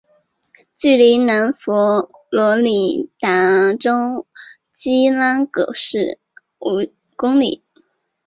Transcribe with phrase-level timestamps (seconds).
[0.73, 4.25] 距离南佛罗里达州
[4.73, 6.17] 基拉戈市
[6.57, 7.63] 五公里。